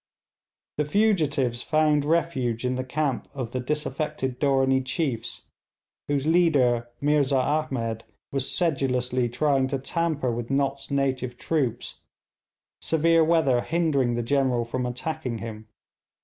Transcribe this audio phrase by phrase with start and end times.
[0.77, 5.43] The fugitives found refuge in the camp of the disaffected Dooranee chiefs,
[6.07, 12.01] whose leader Meerza Ahmed was sedulously trying to tamper with Nott's native troops,
[12.81, 15.67] severe weather hindering the General from attacking him.